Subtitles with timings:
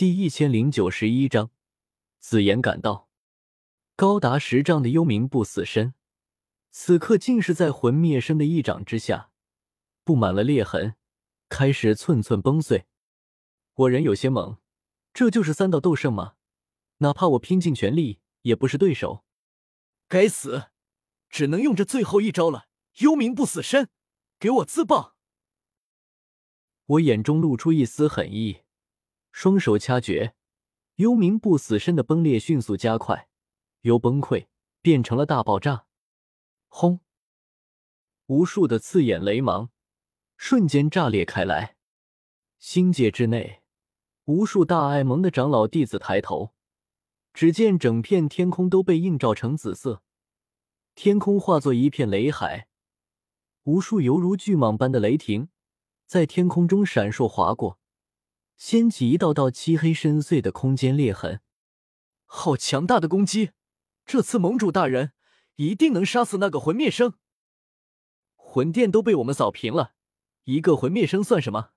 [0.00, 1.50] 第一千零九十一章，
[2.20, 3.10] 紫妍赶到。
[3.96, 5.92] 高达十丈的幽冥不死身，
[6.70, 9.30] 此刻竟是在魂灭生的一掌之下，
[10.02, 10.94] 布满了裂痕，
[11.50, 12.86] 开始寸寸崩碎。
[13.74, 14.56] 我人有些懵，
[15.12, 16.36] 这就是三道斗圣吗？
[17.00, 19.26] 哪怕我拼尽全力，也不是对手。
[20.08, 20.70] 该死，
[21.28, 22.68] 只能用这最后一招了！
[23.00, 23.90] 幽冥不死身，
[24.38, 25.14] 给我自爆！
[26.86, 28.62] 我眼中露出一丝狠意。
[29.32, 30.34] 双手掐诀，
[30.96, 33.28] 幽冥不死身的崩裂迅速加快，
[33.80, 34.46] 由崩溃
[34.82, 35.86] 变成了大爆炸。
[36.68, 37.00] 轰！
[38.26, 39.70] 无数的刺眼雷芒
[40.36, 41.76] 瞬间炸裂开来。
[42.58, 43.62] 星界之内，
[44.26, 46.54] 无数大爱盟的长老弟子抬头，
[47.32, 50.02] 只见整片天空都被映照成紫色，
[50.94, 52.68] 天空化作一片雷海，
[53.64, 55.48] 无数犹如巨蟒般的雷霆
[56.06, 57.79] 在天空中闪烁划过。
[58.60, 61.40] 掀起一道道漆黑深邃的空间裂痕，
[62.26, 63.52] 好强大的攻击！
[64.04, 65.12] 这次盟主大人
[65.56, 67.14] 一定能杀死那个魂灭生。
[68.36, 69.94] 魂殿都被我们扫平了，
[70.44, 71.70] 一个魂灭生算什么？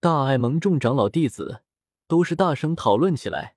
[0.00, 1.62] 大爱盟众长老弟子
[2.08, 3.56] 都是大声讨论起来，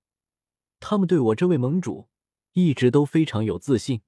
[0.82, 2.10] 他们对我这位盟主
[2.52, 4.02] 一直都非常有自信。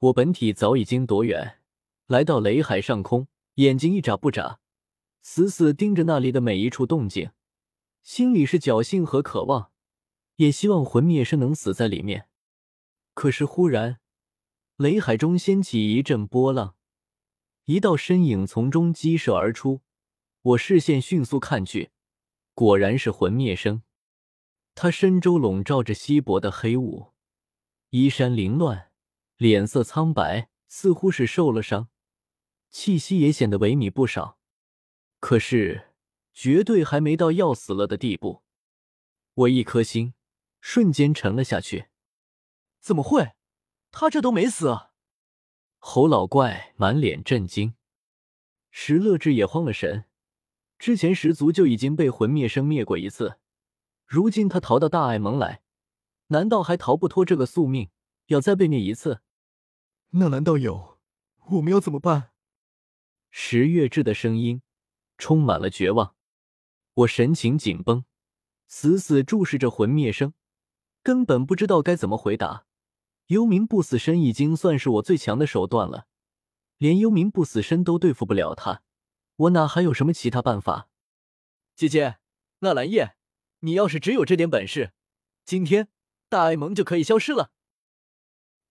[0.00, 1.62] 我本体早已经躲远，
[2.06, 4.60] 来到雷海上空，眼睛一眨不眨。
[5.20, 7.30] 死死盯着那里的每一处动静，
[8.02, 9.70] 心里是侥幸和渴望，
[10.36, 12.28] 也希望魂灭生能死在里面。
[13.14, 14.00] 可是忽然，
[14.76, 16.76] 雷海中掀起一阵波浪，
[17.64, 19.82] 一道身影从中激射而出。
[20.42, 21.90] 我视线迅速看去，
[22.54, 23.82] 果然是魂灭生。
[24.74, 27.12] 他身周笼罩着稀薄的黑雾，
[27.90, 28.92] 衣衫凌乱，
[29.36, 31.88] 脸色苍白，似乎是受了伤，
[32.70, 34.37] 气息也显得萎靡不少。
[35.20, 35.88] 可是，
[36.32, 38.42] 绝对还没到要死了的地步。
[39.34, 40.14] 我一颗心
[40.60, 41.88] 瞬间沉了下去。
[42.80, 43.32] 怎么会？
[43.90, 44.92] 他这都没死啊！
[45.78, 47.74] 侯老怪满脸震惊，
[48.70, 50.04] 石乐志也慌了神。
[50.78, 53.38] 之前十族就已经被魂灭生灭过一次，
[54.06, 55.62] 如今他逃到大爱盟来，
[56.28, 57.90] 难道还逃不脱这个宿命？
[58.26, 59.20] 要再被灭一次？
[60.10, 60.98] 那难道有？
[61.52, 62.30] 我们要怎么办？
[63.30, 64.62] 石月志的声音。
[65.18, 66.14] 充满了绝望，
[66.94, 68.04] 我神情紧绷，
[68.66, 70.32] 死死注视着魂灭生，
[71.02, 72.64] 根本不知道该怎么回答。
[73.26, 76.06] 幽冥不死身已经算是我最强的手段了，
[76.78, 78.82] 连幽冥不死身都对付不了他，
[79.36, 80.88] 我哪还有什么其他办法？
[81.74, 82.16] 姐姐，
[82.60, 83.16] 纳兰叶，
[83.60, 84.92] 你要是只有这点本事，
[85.44, 85.88] 今天
[86.30, 87.50] 大爱盟就可以消失了。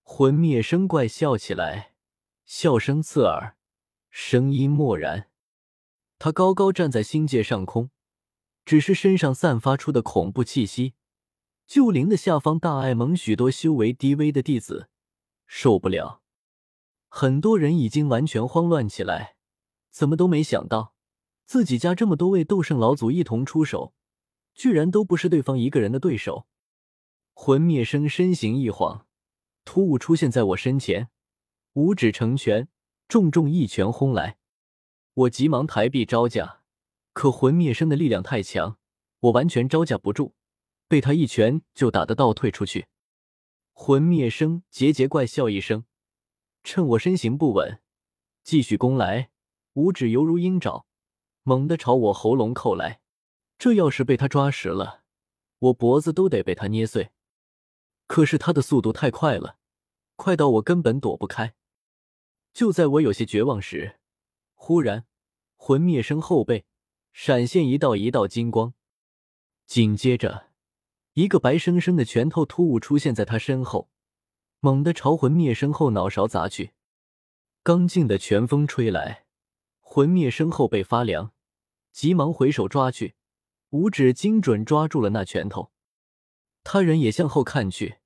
[0.02, 1.94] 魂灭生怪笑起来，
[2.46, 3.58] 笑声刺耳，
[4.09, 5.29] 声音漠然。
[6.19, 7.91] 他高高站在星界上空，
[8.66, 10.94] 只是身上散发出的恐怖气息，
[11.67, 14.89] 就灵的下方大爱盟许多修为低微的弟子
[15.45, 16.22] 受不了。
[17.07, 19.35] 很多人已经完全慌乱起来，
[19.91, 20.94] 怎么都没想到
[21.45, 23.94] 自己家这么多位斗圣老祖一同出手，
[24.53, 26.47] 居然都不是对方一个人的对手。
[27.34, 29.05] 魂灭生身形一晃，
[29.63, 31.09] 突兀出现在我身前，
[31.73, 32.67] 五指成拳，
[33.07, 34.38] 重重一拳轰来。
[35.17, 36.61] 我急忙抬臂招架，
[37.11, 38.78] 可魂灭生的力量太强，
[39.22, 40.33] 我完全招架不住，
[40.88, 42.85] 被他一拳就打得倒退出去。
[43.73, 45.85] 魂灭生桀桀怪笑一声，
[46.63, 47.81] 趁我身形不稳，
[48.44, 49.31] 继续攻来，
[49.73, 50.85] 五指犹如鹰爪，
[51.41, 53.01] 猛地朝我喉咙扣来。
[53.57, 55.01] 这要是被他抓实了，
[55.57, 57.09] 我脖子都得被他捏碎。
[58.05, 59.57] 可是他的速度太快了，
[60.16, 61.55] 快到我根本躲不开。
[62.53, 63.99] 就在我有些绝望时，
[64.59, 65.06] 忽然，
[65.56, 66.66] 魂灭生后背
[67.13, 68.73] 闪现一道一道金光，
[69.66, 70.50] 紧接着，
[71.13, 73.90] 一个白生生的拳头突兀出现在他身后，
[74.59, 76.73] 猛地朝魂灭生后脑勺砸去。
[77.63, 79.25] 刚劲的拳风吹来，
[79.79, 81.31] 魂灭生后背发凉，
[81.94, 83.16] 急忙回手抓去，
[83.69, 85.72] 五指精准抓住了那拳头。
[86.64, 87.99] 他人也向后看去，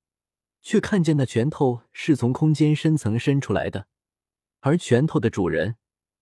[0.60, 3.88] 却看见那拳头是从空间深层伸出来的，
[4.60, 5.76] 而拳头的主人。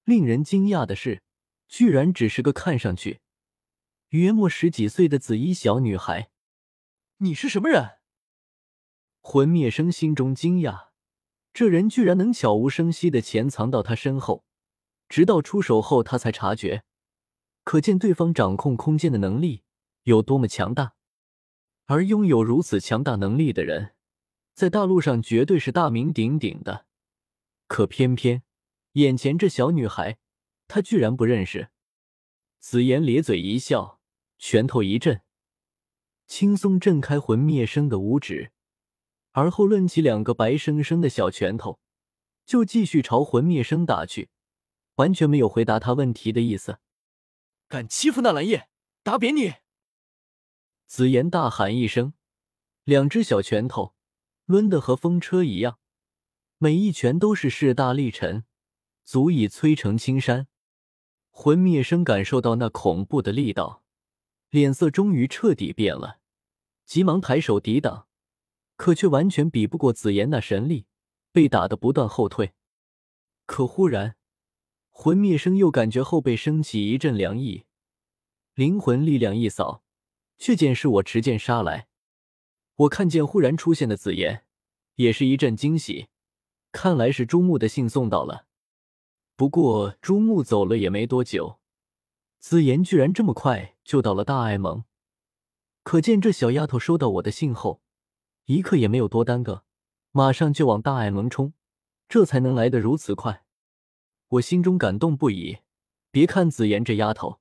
[0.04, 1.22] 令人惊讶的是，
[1.68, 3.20] 居然只是个看上去
[4.08, 6.30] 约莫十几岁的紫衣小女孩。
[7.18, 7.98] 你是什么人？
[9.20, 10.88] 魂灭生心中惊讶，
[11.52, 14.44] 这人居然能悄无声息的潜藏到他身后，
[15.08, 16.84] 直到出手后他才察觉，
[17.62, 19.62] 可见对方掌控空间的能力
[20.04, 20.94] 有多么强大。
[21.84, 23.94] 而拥有如此强大能力的人，
[24.54, 26.86] 在大陆上绝对是大名鼎鼎的。
[27.68, 28.42] 可偏偏。
[28.92, 30.18] 眼前这小女孩，
[30.66, 31.70] 他居然不认识。
[32.58, 34.00] 紫妍咧嘴一笑，
[34.38, 35.22] 拳头一震，
[36.26, 38.52] 轻松震开魂灭生的五指，
[39.30, 41.78] 而后抡起两个白生生的小拳头，
[42.44, 44.28] 就继续朝魂灭生打去，
[44.96, 46.78] 完全没有回答他问题的意思。
[47.68, 48.68] 敢欺负纳兰叶，
[49.04, 49.54] 打扁你！
[50.86, 52.14] 紫妍大喊一声，
[52.82, 53.94] 两只小拳头
[54.46, 55.78] 抡得和风车一样，
[56.58, 58.44] 每一拳都是势大力沉，
[59.04, 60.48] 足以摧成青山。
[61.30, 63.82] 魂灭生感受到那恐怖的力道，
[64.50, 66.18] 脸色终于彻底变了，
[66.84, 68.06] 急忙抬手抵挡，
[68.76, 70.86] 可却完全比不过紫妍那神力，
[71.32, 72.52] 被打得不断后退。
[73.46, 74.16] 可忽然，
[74.90, 77.64] 魂灭生又感觉后背升起一阵凉意，
[78.54, 79.82] 灵魂力量一扫，
[80.36, 81.88] 却见是我持剑杀来。
[82.74, 84.44] 我看见忽然出现的紫妍，
[84.96, 86.08] 也是一阵惊喜，
[86.72, 88.46] 看来是朱木的信送到了。
[89.40, 91.60] 不过朱木走了也没多久，
[92.40, 94.84] 紫妍居然这么快就到了大爱盟，
[95.82, 97.80] 可见这小丫头收到我的信后，
[98.44, 99.64] 一刻也没有多耽搁，
[100.10, 101.54] 马上就往大爱盟冲，
[102.06, 103.46] 这才能来得如此快。
[104.28, 105.60] 我心中感动不已。
[106.10, 107.40] 别看紫妍这丫头，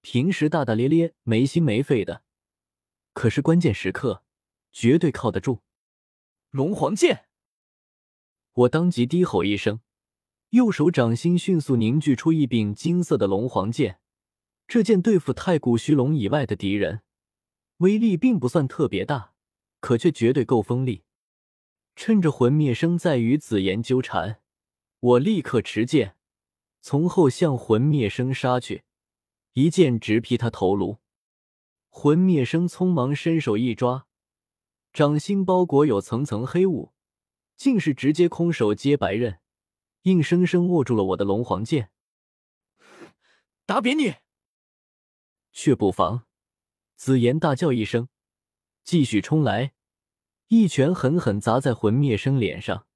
[0.00, 2.24] 平时大大咧咧、没心没肺的，
[3.12, 4.24] 可是关键时刻
[4.72, 5.62] 绝对靠得住。
[6.50, 7.28] 龙皇剑！
[8.54, 9.78] 我当即低吼一声。
[10.50, 14.00] 右手掌心迅速凝聚出一柄金色的龙皇剑，
[14.66, 17.02] 这剑对付太古虚龙以外的敌人，
[17.78, 19.34] 威力并不算特别大，
[19.80, 21.04] 可却绝对够锋利。
[21.94, 24.40] 趁着魂灭生在与紫妍纠缠，
[25.00, 26.16] 我立刻持剑
[26.80, 28.84] 从后向魂灭生杀去，
[29.52, 30.96] 一剑直劈他头颅。
[31.90, 34.06] 魂灭生匆忙伸手一抓，
[34.94, 36.92] 掌心包裹有层层黑雾，
[37.54, 39.40] 竟是直接空手接白刃。
[40.02, 41.90] 硬生生握住了我的龙皇剑，
[43.66, 44.14] 打扁你！
[45.52, 46.26] 却不防，
[46.94, 48.08] 紫妍大叫一声，
[48.84, 49.72] 继续冲来，
[50.46, 52.86] 一拳狠狠砸在魂灭生脸上。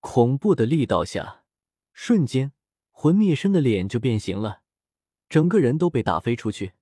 [0.00, 1.44] 恐怖的力道下，
[1.92, 2.52] 瞬间
[2.90, 4.62] 魂灭生的脸就变形了，
[5.28, 6.72] 整个人都被打飞出去。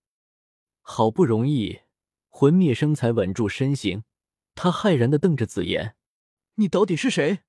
[0.80, 1.80] 好不容易，
[2.28, 4.04] 魂灭生才稳住身形，
[4.54, 5.96] 他骇然的瞪着紫妍
[6.56, 7.40] ：“你到底是谁？”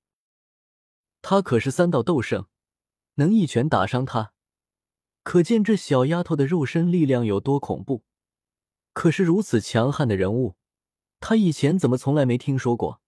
[1.28, 2.46] 他可是三道斗圣，
[3.14, 4.32] 能一拳打伤他，
[5.24, 8.04] 可见这小丫头的肉身力量有多恐怖。
[8.92, 10.54] 可是如此强悍的人物，
[11.18, 13.00] 他以前怎么从来没听说过？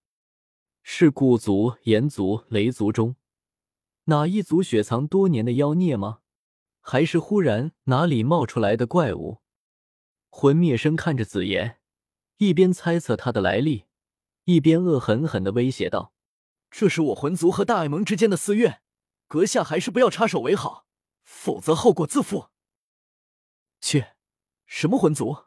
[0.83, 3.15] 是古族、炎族、雷族中
[4.07, 6.19] 哪一族雪藏多年的妖孽吗？
[6.81, 9.39] 还是忽然哪里冒出来的怪物？
[10.29, 11.79] 魂灭生看着紫妍，
[12.39, 13.85] 一边猜测他的来历，
[14.43, 16.13] 一边恶狠狠的威胁道。
[16.71, 18.83] 这是我魂族和大爱盟之间的私怨，
[19.27, 20.87] 阁下还是不要插手为好，
[21.23, 22.51] 否则后果自负。
[23.81, 24.17] 切，
[24.67, 25.45] 什么魂族？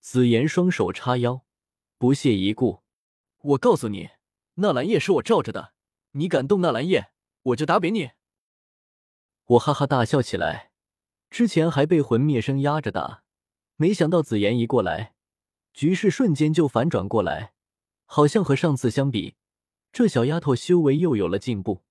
[0.00, 1.44] 紫妍双手叉腰，
[1.98, 2.82] 不屑一顾。
[3.38, 4.10] 我告诉你，
[4.54, 5.74] 纳兰叶是我罩着的，
[6.12, 7.12] 你敢动纳兰叶，
[7.42, 8.10] 我就打扁你！
[9.44, 10.72] 我哈哈大笑起来。
[11.30, 13.24] 之前还被魂灭生压着打，
[13.76, 15.14] 没想到紫妍一过来，
[15.72, 17.52] 局势瞬间就反转过来，
[18.04, 19.36] 好像和上次相比。
[19.96, 21.82] 这小丫头修为又有了进步，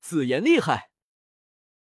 [0.00, 0.89] 紫妍厉害。